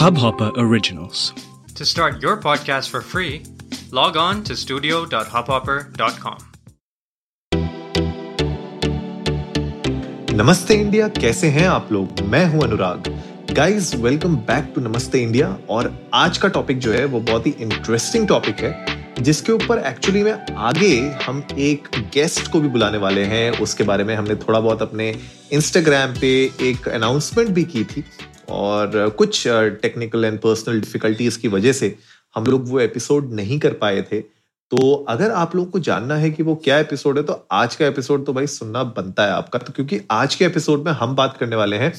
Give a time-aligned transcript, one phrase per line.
[0.00, 1.22] Hubhopper Originals.
[1.78, 3.32] To start your podcast for free,
[3.92, 6.38] log on to studio.hubhopper.com.
[10.34, 12.20] नमस्ते India कैसे हैं आप लोग?
[12.20, 13.22] मैं हूँ Anurag.
[13.50, 15.58] Guys welcome back to Namaste India.
[15.70, 20.22] और आज का टॉपिक जो है वो बहुत ही इंटरेस्टिंग टॉपिक है जिसके ऊपर एक्चुअली
[20.22, 24.60] में आगे हम एक गेस्ट को भी बुलाने वाले हैं। उसके बारे में हमने थोड़ा
[24.60, 25.18] बहुत अपने
[25.52, 28.04] इंस्टाग्राम पे एक अनाउंसमेंट भी की थी।
[28.50, 29.42] और कुछ
[29.82, 31.96] टेक्निकल एंड पर्सनल डिफिकल्टीज की वजह से
[32.34, 36.30] हम लोग वो एपिसोड नहीं कर पाए थे। तो अगर आप लोगों को जानना है
[36.30, 39.58] कि वो क्या एपिसोड है तो आज का एपिसोड तो भाई सुनना बनता है आपका।
[39.58, 41.92] तो क्योंकि आज के एपिसोड में हम बात करने वाले हैं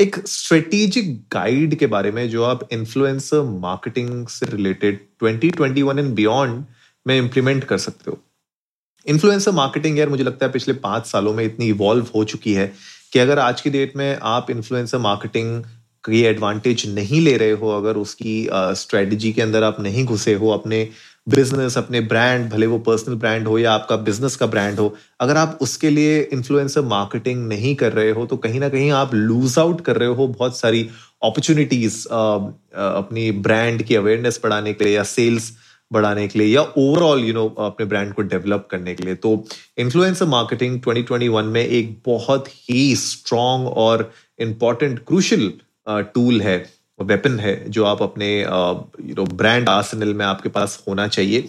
[0.00, 6.64] एक स्ट्रेटेजिक गाइड के बारे में, जो आप इन्फ्लुएंसर मार्केटिंग से रिलेटेड 2021 एंड बियॉन्ड
[7.06, 8.18] में इंप्लीमेंट कर सकते हो।
[9.06, 12.72] इन्फ्लुएंसर मार्केटिंग यार, मुझे लगता है पिछले पाँच सालों में इतनी इवॉल्व हो चुकी है
[13.12, 15.64] कि अगर आज की डेट में आप इन्फ्लुएंसर मार्केटिंग
[16.06, 20.50] की एडवांटेज नहीं ले रहे हो, अगर उसकी स्ट्रेटजी के अंदर आप नहीं घुसे हो,
[20.50, 20.88] अपने
[21.26, 25.36] बिज़नेस अपने ब्रांड भले वो पर्सनल ब्रांड हो या आपका बिज़नेस का ब्रांड हो, अगर
[25.36, 29.58] आप उसके लिए इन्फ्लुएंसर मार्केटिंग नहीं कर रहे हो तो कहीं ना कहीं आप लूज
[29.58, 30.88] आउट कर रहे हो बहुत सारी
[31.24, 35.52] अपॉर्चुनिटीज़ अपनी ब्रांड की अवेयरनेस बढ़ाने के लिए या सेल्स
[35.90, 39.44] बढ़ाने के लिए या ओवरऑल यू नो अपने ब्रांड को डेवलप करने के लिए। तो
[39.78, 45.52] इन्फ्लुएंसर मार्केटिंग 2021 में एक बहुत ही स्ट्रॉन्ग और इंपॉर्टेंट क्रूशल
[45.88, 46.64] टूल है
[46.98, 51.48] वेपन है, जो आप अपने यू नो ब्रांड आर्सेनल में आपके पास होना चाहिए।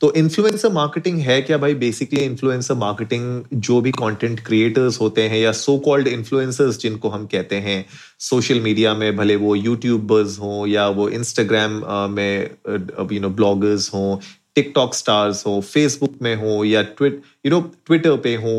[0.00, 1.74] तो इन्फ्लुएंसर मार्केटिंग है क्या भाई?
[1.74, 7.26] बेसिकली इन्फ्लुएंसर मार्केटिंग जो भी कंटेंट क्रिएटर्स होते हैं या सो कॉल्ड इन्फ्लुएंसर्स जिनको हम
[7.26, 7.84] कहते हैं
[8.20, 12.50] सोशल मीडिया में भले वो यूट्यूबर्स हों या वो इंस्टाग्राम में
[13.12, 14.16] यू नो ब्लॉगर्स हों
[14.54, 18.56] टिकटॉक स्टार्स हो फेसबुक में हो या ट्विट यू नो ट्विटर पे हो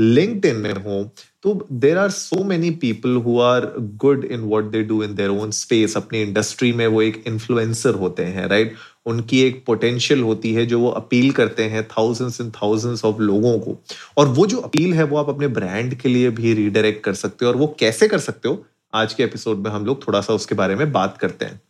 [0.00, 1.02] लिंक्ड में हो
[1.42, 5.30] तो there are so many people who are good in what they do in their
[5.30, 8.80] own space अपनी इंडस्ट्री में वो एक इन्फ्लुएंसर होते हैं राइट right?
[9.06, 13.58] उनकी एक पोटेंशियल होती है जो वो अपील करते हैं थाउजेंड्स एंड थाउजेंड्स ऑफ़ लोगों
[13.58, 13.78] को।
[14.16, 17.44] और वो जो अपील है वो आप अपने ब्रांड के लिए भी रीडायरेक्ट कर सकते
[17.44, 18.64] हो और वो कैसे कर सकते हो?
[18.94, 21.60] आज के एपिसोड में हम लोग थोड़ा सा उसके बारे में बात करते हैं।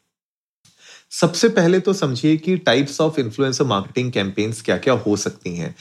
[1.12, 5.74] सबसे पहले तो समझिए कि types of influencer marketing campaigns क्या क्या हो सकती हैं।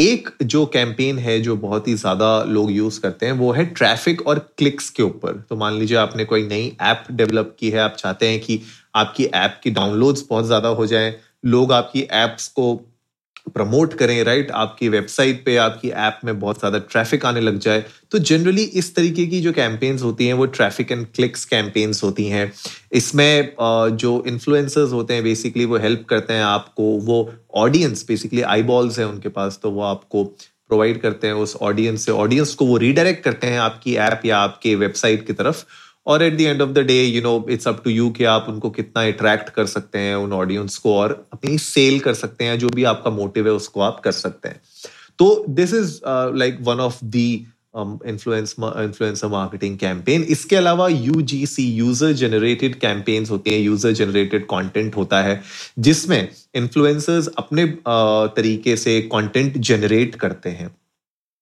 [0.00, 4.26] एक जो कैंपेन है, जो बहुत ही ज़्यादा लोग यूज़ करते हैं, वो है ट्रैफ़िक
[4.26, 7.96] और क्लिक्स के ऊपर। तो मान लीजिए आपने कोई नई ऐप डेवलप की है, आप
[7.98, 8.60] चाहते हैं कि
[8.96, 12.74] आपकी ऐप की डाउनलोड्स बहुत ज़्यादा हो जाए, लोग आपकी एप्स को
[13.46, 17.84] प्रमोट करें राइट आपकी वेबसाइट पे, आपकी ऐप में बहुत ज़्यादा ट्रैफ़िक आने लग जाए।
[18.10, 22.26] तो जनरली इस तरीके की जो कैंपेन्स होती हैं, वो ट्रैफ़िक एंड क्लिक्स कैंपेन्स होती
[22.26, 22.52] हैं।
[22.92, 23.52] इसमें
[23.96, 28.98] जो इन्फ्लुएंसर्स होते हैं बेसिकली वो हेल्प करते हैं आपको, वो ऑडियंस बेसिकली आई बॉल्स
[28.98, 32.76] है उनके पास तो वो आपको प्रोवाइड करते हैं उस ऑडियंस से। ऑडियंस को वो
[32.78, 35.64] रीडायरेक्ट करते हैं आपकी ऐप या आपके वेबसाइट की तरफ़।
[36.06, 38.46] और at the end of the day you know it's up to you कि आप
[38.48, 42.58] उनको कितना अट्रैक्ट कर सकते हैं उन ऑडियंस को और अपनी सेल कर सकते हैं
[42.58, 44.60] जो भी आपका मोटिव है उसको आप कर सकते हैं।
[45.18, 46.00] तो this is
[46.36, 52.74] like one of the influence influencer marketing campaign इसके अलावा U G C user generated
[52.80, 55.40] campaigns होते हैं यूज़र जनरेटेड कंटेंट होता है
[55.78, 60.74] जिसमें इन्फ्लुएंसर्स अपने uh, तरीके से कंटेंट जनरेट करते हैं।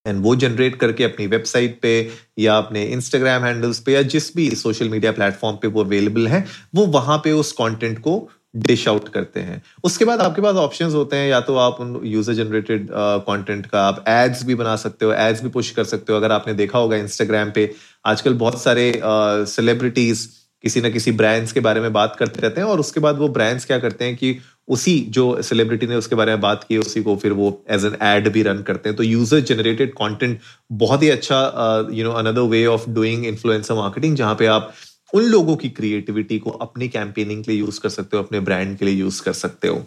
[0.06, 4.50] एंड वो जनरेट करके अपनी वेबसाइट पे या अपने इंस्टाग्राम हैंडल्स पे या जिस भी
[4.56, 9.08] सोशल मीडिया प्लेटफॉर्म पे वो अवेलेबल है वो वहाँ पे उस कंटेंट को डिश आउट
[9.08, 12.88] करते हैं। उसके बाद आपके पास ऑप्शंस होते हैं या तो आप उन यूज़र जनरेटेड
[13.28, 16.32] कंटेंट का आप एड्स भी बना सकते हो एड्स भी पुश कर सकते हो। अगर
[16.32, 17.70] आपने देखा होगा इंस्टाग्राम पे
[18.06, 22.60] आजकल बहुत सारे सेलिब्रिटीज uh, किसी ना किसी ब्रांड्स के बारे में बात करते रहते
[22.60, 26.14] हैं और उसके बाद वो ब्रांड्स क्या करते हैं कि उसी जो सेलिब्रिटी ने उसके
[26.14, 28.96] बारे में बात की, उसी को फिर वो एज एन एड भी रन करते हैं।
[28.96, 30.38] तो यूज़र जनरेटेड कंटेंट
[30.72, 34.72] बहुत ही अच्छा you know another way of doing influencer marketing जहाँ पे आप
[35.12, 38.76] उन लोगों की क्रिएटिविटी को अपनी कैंपेनिंग के लिए यूज़ कर सकते हो, अपने ब्रांड
[38.78, 39.82] के लिए यूज़ कर सकते हो।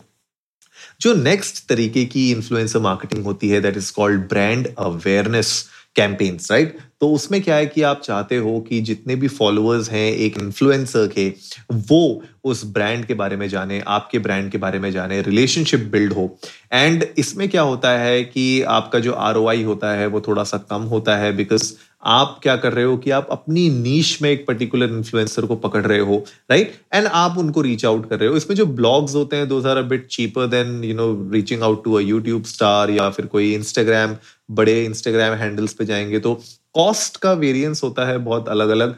[1.01, 5.65] जो नेक्स्ट तरीके की इन्फ्लुएंसर मार्केटिंग होती है that is called brand awareness
[5.95, 10.11] campaigns right तो उसमें क्या है कि आप चाहते हो कि जितने भी फॉलोअर्स हैं,
[10.11, 11.33] एक इन्फ्लुएंसर के,
[11.71, 16.13] वो उस ब्रांड के बारे में जाने, आपके ब्रांड के बारे में जाने रिलेशनशिप बिल्ड
[16.13, 16.37] हो।
[16.73, 20.81] एंड इसमें क्या होता है कि आपका जो आरओआई होता है, वो थोड़ा सा कम
[20.81, 21.73] होता है बिकॉज़
[22.05, 25.85] आप क्या कर रहे हो कि आप अपनी नीच में एक पर्टिकुलर इन्फ्लुएंसर को पकड़
[25.85, 29.35] रहे हो राइट एंड आप उनको रीच आउट कर रहे हो। इसमें जो ब्लॉग्स होते
[29.35, 32.89] हैं those are a bit cheaper than you know reaching out to a YouTube star
[32.89, 34.15] या फिर कोई इंस्टाग्राम
[34.51, 36.33] बड़े इंस्टाग्राम हैंडल्स पे जाएँगे। तो
[36.75, 38.95] कॉस्ट का वेरियंस होता है बहुत अलग अलग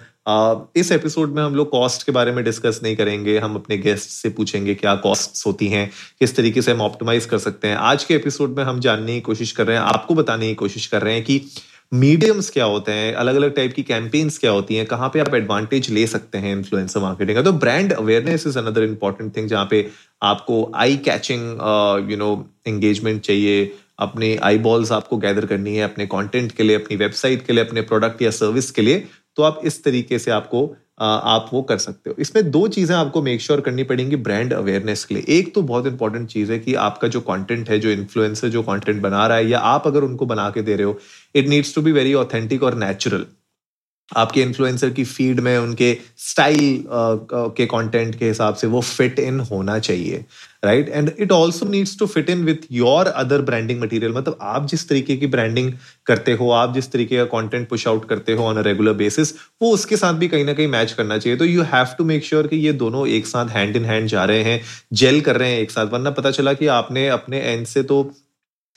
[0.76, 4.10] इस एपिसोड में हम लोग कॉस्ट के बारे में डिस्कस नहीं करेंगे। हम अपने गेस्ट
[4.10, 5.90] से पूछेंगे क्या कॉस्ट होती हैं,
[6.20, 9.22] किस तरीके से हम ऑप्टिमाइज कर सकते हैं। आज के एपिसोड में हम जानने की
[9.22, 11.42] कोशिश कर रहे हैं, आपको बताने की कोशिश कर रहे हैं कि
[11.92, 13.14] मीडियम्स क्या होते हैं?
[13.14, 14.86] अलग अलग टाइप की कैंपेन्स क्या होती हैं?
[14.86, 17.42] कहाँ पे आप एडवांटेज ले सकते हैं इन्फ्लुएंसर मार्केटिंग का?
[17.42, 19.88] तो brand awareness is another important thing जहाँ पे
[20.22, 21.42] आपको eye catching
[22.12, 22.32] you know
[22.68, 27.46] engagement चाहिए। अपने आई बॉल्स आपको गैदर करनी है अपने कॉन्टेंट के लिए, अपनी वेबसाइट
[27.46, 29.04] के लिए, अपने प्रोडक्ट या सर्विस के लिए।
[29.36, 30.66] तो आप इस तरीके से आपको
[30.98, 34.54] आप वो कर सकते हो। इसमें दो चीज़ें आपको मेक श्योर sure करनी पड़ेंगी ब्रांड
[34.54, 37.90] अवेयरनेस के लिए। एक तो बहुत इंपॉर्टेंट चीज़ है कि आपका जो कंटेंट है, जो
[37.90, 40.98] इन्फ्लुएंसर जो कंटेंट बना रहा है, या आप अगर उनको बना के दे रहे हो
[41.36, 43.26] it needs to be very authentic और नेचुरल
[44.12, 46.84] आपके इन्फ्लुएंसर की फ़ीड में उनके स्टाइल
[47.58, 50.24] के कंटेंट के हिसाब से वो फिट इन होना चाहिए
[50.66, 54.68] right and it also needs to fit in with your other branding material मतलब आप
[54.68, 55.72] जिस तरीके की ब्रांडिंग
[56.06, 59.34] करते हो, आप जिस तरीके का कॉन्टेंट पुश आउट करते हो ऑन अ रेगुलर बेसिस
[59.62, 62.26] वो उसके साथ भी कहीं ना कहीं मैच करना चाहिए। तो you have to make
[62.26, 64.62] sure कि ये दोनों एक साथ हैंड इन हैंड जा रहे हैं
[64.94, 68.04] जेल कर रहे हैं एक साथ। वरना पता चला कि आपने अपने एंड से तो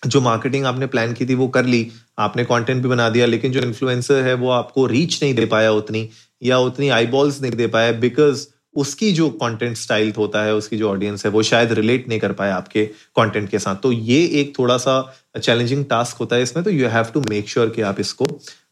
[0.02, 1.86] जो मार्केटिंग आपने प्लान की थी वो कर ली
[2.18, 5.72] आपने कंटेंट भी बना दिया लेकिन जो इन्फ्लुएंसर है वो आपको रीच नहीं दे पाया
[5.72, 6.08] उतनी
[6.42, 10.76] या उतनी आई बॉल्स नहीं दे पाया बिकॉज़ उसकी जो कंटेंट स्टाइल होता है उसकी
[10.76, 12.84] जो ऑडियंस है वो शायद रिलेट नहीं कर पाया आपके
[13.16, 16.88] कंटेंट के साथ। तो ये एक थोड़ा सा चैलेंजिंग टास्क होता है इसमें तो you
[16.88, 18.26] have to make sure कि आप इसको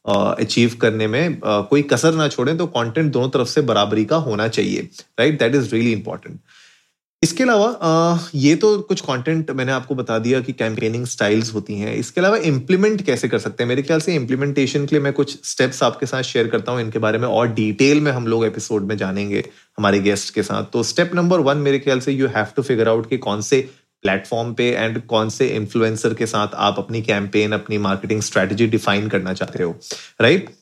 [0.07, 4.05] अचीव uh, करने में uh, कोई कसर ना छोड़ें तो कंटेंट दोनों तरफ़ से बराबरी
[4.05, 4.89] का होना चाहिए
[5.21, 6.41] right that is really important
[7.23, 11.95] इसके अलावा ये तो कुछ कंटेंट मैंने आपको बता दिया कि कैंपेनिंग स्टाइल्स होती हैं।
[11.95, 13.69] इसके अलावा इम्प्लीमेंट कैसे कर सकते हैं?
[13.69, 16.99] मेरे ख्याल से इम्प्लीमेंटेशन के लिए मैं कुछ स्टेप्स आपके साथ शेयर करता हूँ। इनके
[16.99, 19.45] बारे में और डिटेल में हम लोग एपिसोड में जानेंगे
[19.79, 22.89] हमारे गेस्ट के साथ। तो स्टेप नंबर वन मेरे ख्याल से you have to figure
[22.89, 23.61] out कि कौन से
[24.05, 29.09] प्लेटफॉर्म पे एंड कौन से इन्फ्लुएंसर के साथ आप अपनी कैंपेन अपनी मार्केटिंग स्ट्रेटेजी डिफाइन
[29.09, 29.75] करना चाहते हो
[30.21, 30.57] राइट right?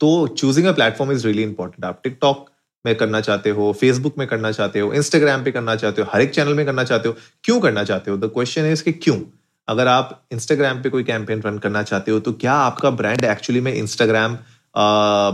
[0.00, 2.44] तो choosing a platform is really important आप टिकटॉक
[2.86, 6.20] में करना चाहते हो फेसबुक में करना चाहते हो इंस्टाग्राम पे करना चाहते हो, हर
[6.20, 9.20] एक चैनल में करना चाहते हो, क्यों करना चाहते हो द क्वेश्चन इज़ कि क्यों
[9.68, 13.60] अगर आप इंस्टाग्राम पे कोई कैंपेन रन करना चाहते हो तो क्या आपका ब्रांड एक्चुअली
[13.60, 14.38] में इंस्टाग्राम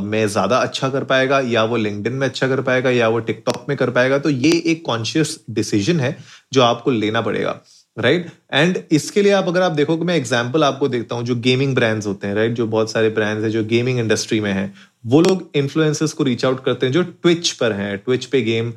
[0.03, 3.65] में ज़्यादा अच्छा कर पाएगा, या वो लिंकडिन में अच्छा कर पाएगा, या वो टिकटॉक
[3.69, 6.17] में कर पाएगा तो ये एक कॉन्शियस डिसीज़न है
[6.53, 7.61] जो आपको लेना पड़ेगा
[7.97, 8.37] राइट right?
[8.53, 11.75] एंड इसके लिए आप, अगर आप देखो कि मैं एग्जांपल आपको देखता हूँ, जो गेमिंग
[11.75, 12.59] ब्रांड्स होते हैं राइट right?
[12.59, 14.73] जो बहुत सारे ब्रांड्स हैं, जो गेमिंग इंडस्ट्री में हैं
[15.05, 18.73] वो लोग इन्फ्लुएंसर्स को रीच आउट करते हैं, जो ट्विच पर हैं ट्विच पे गेम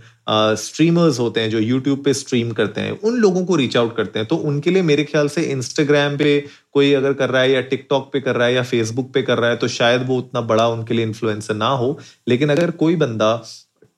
[0.58, 4.20] स्ट्रीमर्स होते हैं, जो यूट्यूब पे स्ट्रीम करते हैं, उन लोगों को रीच आउट करते
[4.20, 6.40] हैं। तो उनके लिए मेरे ख्याल से इंस्टाग्राम पे
[6.74, 9.38] कोई अगर कर रहा है या टिकटॉक पे कर रहा है या फेसबुक पे कर
[9.38, 12.96] रहा है तो शायद वो उतना बड़ा उनके लिए इन्फ्लुएंसर ना हो। लेकिन अगर कोई
[12.98, 13.36] बंदा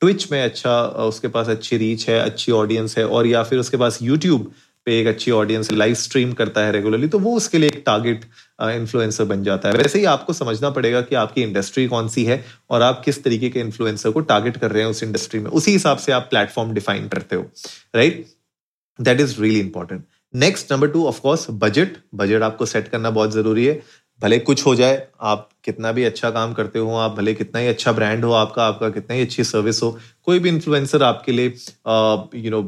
[0.02, 3.78] ट्विच में अच्छा उसके पास अच्छी रीच है, अच्छी ऑडियंस है, और या फिर उसके
[3.78, 4.52] पास यूट्यूब
[4.88, 8.26] पे एक अच्छी ऑडियंस लाइव स्ट्रीम करता है रेगुलरली तो वो उसके लिए एक टारगेट
[8.62, 12.44] इन्फ्लुएंसर बन जाता है। वैसे ही आपको समझना पड़ेगा कि आपकी इंडस्ट्री कौन सी है
[12.70, 15.72] और आप किस तरीके के इन्फ्लुएंसर को टारगेट कर रहे हैं उस इंडस्ट्री में। उसी
[15.72, 17.46] हिसाब से आप प्लेटफॉर्म डिफाइन करते हो
[17.96, 18.26] right
[19.00, 20.04] that is really important
[20.34, 23.82] next number two of course budget budget आपको सेट करना बहुत ज़रूरी है।
[24.22, 27.68] भले कुछ हो जाए, आप कितना भी अच्छा काम करते हो, आप भले कितना ही
[27.68, 31.48] अच्छा ब्रांड हो, आपका आपका कितना ही अच्छी सर्विस हो, कोई भी इन्फ्लुएंसर आपके लिए
[32.36, 32.62] यू नो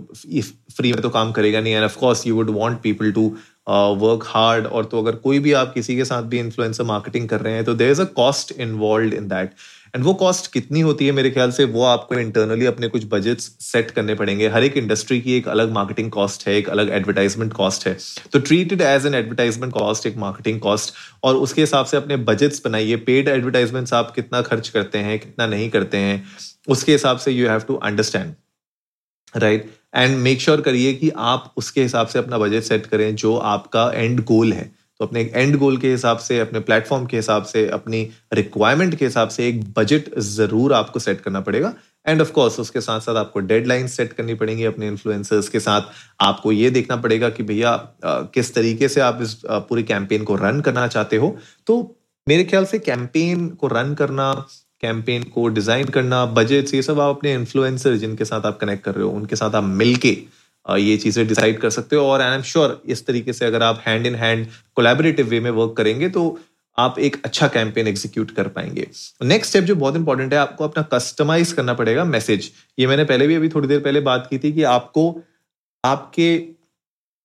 [0.75, 3.31] फ्री में तो काम करेगा नहीं। And of course you would want people to
[3.69, 7.41] work hard और तो अगर कोई भी आप किसी के साथ भी इन्फ्लुएंसर मार्केटिंग कर
[7.41, 9.51] रहे हैं तो there is a cost involve in that
[9.95, 13.43] and वो कॉस्ट कितनी होती है मेरे ख्याल से, वो आपको इंटरनली अपने कुछ बजट्स
[13.61, 17.53] सेट करने पड़ेंगे। हर एक इंडस्ट्री की एक अलग मार्केटिंग कॉस्ट है, एक अलग एडवर्टाइजमेंट
[17.53, 17.97] कॉस्ट है।
[18.33, 20.93] तो treated as an advertisement cost एक मार्केटिंग कॉस्ट
[21.23, 25.47] और उसके हिसाब से अपने बजट्स बनाइए। पेड एडवर्टाइजमेंट्स आप कितना खर्च करते हैं, कितना
[25.47, 26.23] नहीं करते हैं,
[26.67, 28.33] उसके हिसाब से you have to understand
[29.33, 33.35] right and make sure करिए कि आप उसके हिसाब से अपना बजट सेट करें जो
[33.37, 37.43] आपका एंड गोल है। तो अपने एंड गोल के हिसाब से, अपने प्लेटफॉर्म के हिसाब
[37.43, 38.01] से, अपनी
[38.33, 41.73] रिक्वायरमेंट के हिसाब से एक बजट ज़रूर आपको सेट करना पड़ेगा।
[42.05, 45.81] एंड ऑफ़ कोर्स उसके साथ साथ आपको डेडलाइन सेट करनी पड़ेंगी अपने इन्फ्लुएंसर्स के साथ।
[46.21, 50.61] आपको ये देखना पड़ेगा कि भैया किस तरीके से आप इस पूरी कैंपेन को रन
[50.61, 51.35] करना चाहते हो।
[51.67, 51.95] तो
[52.27, 54.31] मेरे ख्याल से कैंपेन को रन करना
[54.83, 58.95] कैंपेन को डिज़ाइन करना बजट ये सब आप अपने इन्फ्लुएंसर जिनके साथ आप कनेक्ट कर
[58.95, 60.17] रहे हो, उनके साथ आप मिलके
[60.65, 63.81] ये चीज़ें डिसाइड कर सकते हो। और आई एम श्योर इस तरीके से अगर आप
[63.87, 64.45] hand in hand
[64.75, 66.39] collaborative way में वर्क करेंगे तो
[66.77, 68.87] आप एक अच्छा कैंपेन एग्जीक्यूट कर पाएँगे।
[69.23, 73.27] नेक्स्ट स्टेप जो बहुत इंपॉर्टेंट है, आपको अपना कस्टमाइज करना पड़ेगा मैसेज ये मैंने पहले
[73.27, 75.21] भी अभी थोड़ी देर पहले बात की थी कि आपको,
[75.83, 76.37] आपके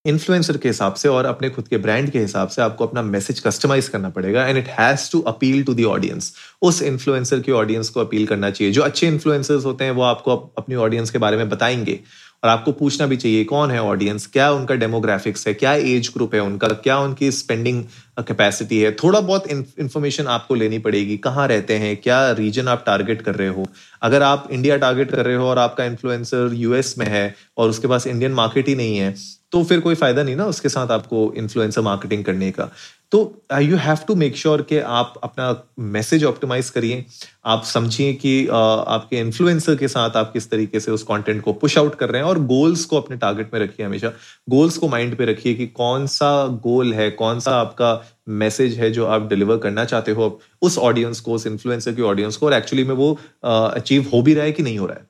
[0.07, 3.41] इन्फ्लुएंसर के हिसाब से और अपने खुद के ब्रांड के हिसाब से आपको अपना मैसेज
[3.41, 7.89] कस्टमाइज करना पड़ेगा and it has to appeal to the audience उस इन्फ्लुएंसर की ऑडियंस
[7.89, 11.37] को अपील करना चाहिए। जो अच्छे इन्फ्लुएंसर्स होते हैं, वो आपको अपनी ऑडियंस के बारे
[11.37, 12.01] में बताएँगे।
[12.45, 15.53] और आपको पूछना भी चाहिए, कौन है ऑडियंस क्या उनका डेमोग्राफिक्स है?
[15.55, 16.69] क्या एज ग्रुप है उनका?
[16.69, 17.83] क्या उनकी स्पेंडिंग
[18.21, 18.91] कैपेसिटी है?
[18.95, 23.49] थोड़ा बहुत इन्फॉर्मेशन आपको लेनी पड़ेगी, कहाँ रहते हैं, क्या रीजन आप टारगेट कर रहे
[23.49, 23.67] हो?
[24.03, 27.89] अगर आप इंडिया टारगेट कर रहे हो और आपका इन्फ्लुएंसर यूएस में है और उसके
[27.89, 29.15] पास इंडियन मार्केट ही नहीं है
[29.53, 32.65] तो फिर कोई फ़ायदा नहीं ना उसके साथ आपको इन्फ्लुएंसर मार्केटिंग करने का।
[33.14, 35.44] तो you have to make sure कि आप अपना
[35.78, 37.04] मैसेज ऑप्टिमाइज करिए।
[37.44, 41.52] आप समझिए कि uh, आपके इन्फ्लुएंसर के साथ आप किस तरीके से उस कंटेंट को
[41.52, 44.12] पुश आउट कर रहे हैं और गोल्स को अपने टारगेट में रखिए हमेशा।
[44.50, 47.94] गोल्स को माइंड पे रखिए कि कौन सा गोल है कौन सा आपका
[48.28, 52.37] मैसेज है जो आप डिलीवर करना चाहते हो उस ऑडियंस को उस इन्फ्लुएंसर की ऑडियंस
[52.37, 54.97] को और एक्चुअली में वो अचीव uh, हो भी रहा है कि नहीं हो रहा
[54.97, 55.06] है।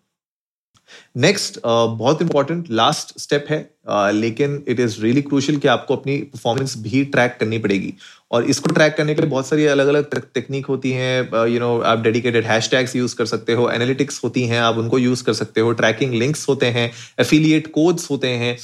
[1.16, 5.96] नेक्स्ट uh, बहुत इंपॉर्टेंट लास्ट स्टेप है uh, लेकिन इट इज़ रियली क्रूशल कि आपको
[5.96, 7.94] अपनी परफॉर्मेंस भी ट्रैक करनी पड़ेगी।
[8.32, 11.78] और इसको ट्रैक करने के लिए बहुत सारी अलग अलग टेक्निक होती हैं यू नो
[11.80, 15.60] आप डेडिकेटेड हैशटैग्स यूज़ कर सकते हो एनालिटिक्स होती हैं आप उनको यूज़ कर सकते
[15.60, 16.90] हो ट्रैकिंग लिंक्स होते हैं
[17.20, 18.56] एफिलिएट कोड्स होते हैं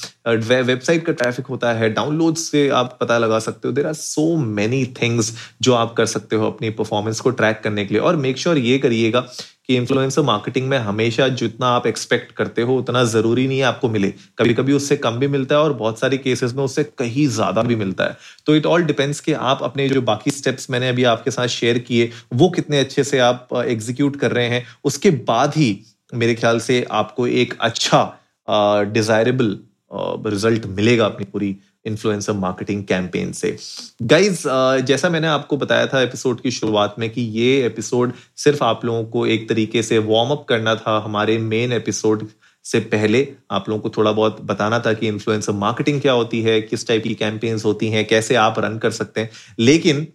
[0.63, 4.35] वेबसाइट का ट्रैफ़िक होता है डाउनलोड से आप पता लगा सकते हो। There are so
[4.37, 8.15] many things जो आप कर सकते हो अपनी परफॉर्मेंस को ट्रैक करने के लिए। और
[8.15, 9.19] मेक श्योर sure ये करिएगा
[9.67, 13.89] कि इन्फ्लुएंसर मार्केटिंग में हमेशा जितना आप एक्सपेक्ट करते हो, उतना ज़रूरी नहीं है आपको
[13.89, 17.27] मिले। कभी कभी उससे कम भी मिलता है और बहुत सारे केसेस में उससे कहीं
[17.29, 20.89] ज़्यादा भी मिलता है। तो इट ऑल डिपेंड्स कि आप अपने जो बाकी स्टेप्स मैंने
[20.89, 25.09] अभी आपके साथ शेयर किए, वो कितने अच्छे से आप एग्जीक्यूट कर रहे हैं। उसके
[25.25, 25.77] बाद ही
[26.13, 28.03] मेरे ख्याल से आपको एक अच्छा
[28.47, 29.57] डिजायरेबल
[30.27, 31.55] रिज़ल्ट मिलेगा अपनी पूरी
[31.85, 33.55] इन्फ्लुएंसर मार्केटिंग कैंपेन से।
[34.01, 34.43] गाइज़
[34.85, 39.03] जैसा मैंने आपको बताया था एपिसोड की शुरुआत में कि ये एपिसोड सिर्फ़ आप लोगों
[39.05, 42.27] को एक तरीके से वार्म अप करना था। हमारे मेन एपिसोड
[42.65, 46.61] से पहले आप लोगों को थोड़ा बहुत बताना था कि इन्फ्लुएंसर मार्केटिंग क्या होती है,
[46.61, 50.07] किस टाइप की कैंपेन्स होती हैं, कैसे आप रन कर सकते हैं। लेकिन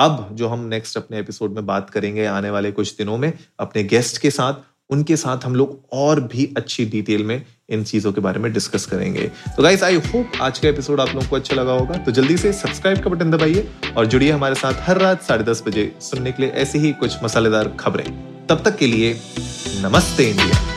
[0.00, 3.82] अब जो हम नेक्स्ट अपने एपिसोड में बात करेंगे आने वाले कुछ दिनों में, अपने
[3.84, 8.20] गेस्ट के साथ उनके साथ हम लोग और भी अच्छी डिटेल में इन चीज़ों के
[8.20, 11.56] बारे में डिस्कस करेंगे। तो गाइस आई होप आज का एपिसोड आप लोगों को अच्छा
[11.56, 15.22] लगा होगा। तो जल्दी से सब्सक्राइब का बटन दबाइए और जुड़िए हमारे साथ हर रात
[15.22, 18.04] साढ़े दस बजे सुनने के लिए ऐसी ही कुछ मसालेदार खबरें।
[18.46, 19.14] तब तक के लिए
[19.82, 20.68] नमस्ते इंडिया।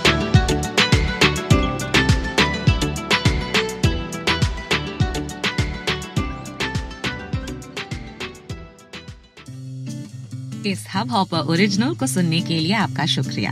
[10.65, 13.51] इस हब हॉपर ओरिजिनल को सुनने के लिए आपका शुक्रिया।